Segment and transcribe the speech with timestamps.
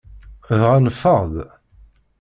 [0.59, 1.35] Dɣa neffeɣ-d.